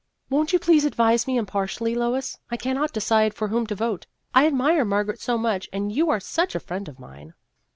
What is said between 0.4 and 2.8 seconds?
you please advise me impartially, Lois? I